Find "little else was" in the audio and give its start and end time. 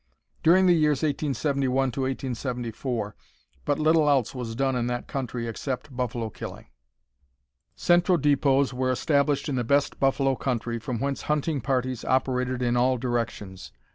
3.77-4.55